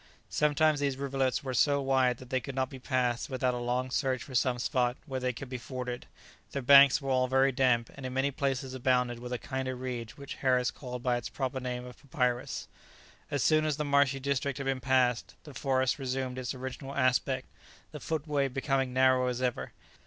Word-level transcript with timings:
Sometimes 0.31 0.79
these 0.79 0.97
rivulets 0.97 1.43
were 1.43 1.53
so 1.53 1.79
wide 1.79 2.17
that 2.17 2.31
they 2.31 2.39
could 2.39 2.55
not 2.55 2.71
be 2.71 2.79
passed 2.79 3.29
without 3.29 3.53
a 3.53 3.57
long 3.59 3.91
search 3.91 4.23
for 4.23 4.33
some 4.33 4.57
spot 4.57 4.97
where 5.05 5.19
they 5.19 5.31
could 5.31 5.47
be 5.47 5.59
forded; 5.59 6.07
their 6.53 6.63
banks 6.63 6.99
were 7.03 7.11
all 7.11 7.27
very 7.27 7.51
damp, 7.51 7.91
and 7.93 8.03
in 8.03 8.11
many 8.15 8.31
places 8.31 8.73
abounded 8.73 9.19
with 9.19 9.31
a 9.31 9.37
kind 9.37 9.67
of 9.67 9.79
reed, 9.79 10.09
which 10.17 10.37
Harris 10.41 10.71
called 10.71 11.03
by 11.03 11.17
its 11.17 11.29
proper 11.29 11.59
name 11.59 11.85
of 11.85 11.99
papyrus. 12.01 12.67
As 13.29 13.43
soon 13.43 13.63
as 13.63 13.77
the 13.77 13.85
marshy 13.85 14.19
district 14.19 14.57
had 14.57 14.65
been 14.65 14.79
passed, 14.81 15.35
the 15.43 15.53
forest 15.53 15.99
resumed 15.99 16.39
its 16.39 16.55
original 16.55 16.95
aspect, 16.95 17.45
the 17.91 17.99
footway 17.99 18.47
becoming 18.47 18.93
narrow 18.93 19.27
as 19.27 19.39
ever. 19.39 19.71